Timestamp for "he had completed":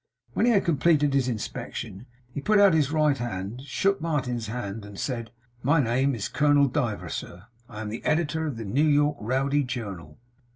0.47-1.13